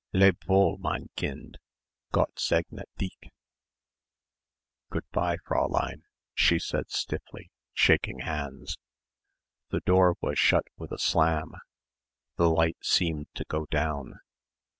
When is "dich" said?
2.97-3.29